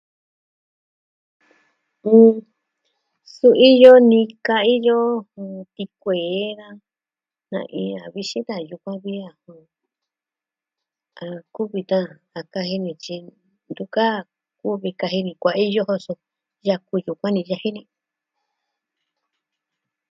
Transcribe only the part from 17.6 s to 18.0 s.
ni.